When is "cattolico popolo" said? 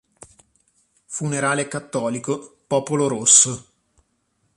1.67-3.07